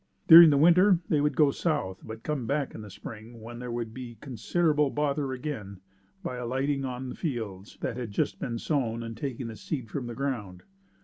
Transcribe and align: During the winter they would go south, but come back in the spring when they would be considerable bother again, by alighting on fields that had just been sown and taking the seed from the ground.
During 0.27 0.49
the 0.49 0.57
winter 0.57 0.97
they 1.09 1.21
would 1.21 1.35
go 1.35 1.51
south, 1.51 1.99
but 2.03 2.23
come 2.23 2.47
back 2.47 2.73
in 2.73 2.81
the 2.81 2.89
spring 2.89 3.39
when 3.39 3.59
they 3.59 3.67
would 3.67 3.93
be 3.93 4.17
considerable 4.19 4.89
bother 4.89 5.31
again, 5.31 5.79
by 6.23 6.37
alighting 6.37 6.83
on 6.83 7.13
fields 7.13 7.77
that 7.81 7.97
had 7.97 8.09
just 8.09 8.39
been 8.39 8.57
sown 8.57 9.03
and 9.03 9.15
taking 9.15 9.45
the 9.45 9.55
seed 9.55 9.91
from 9.91 10.07
the 10.07 10.15
ground. 10.15 10.63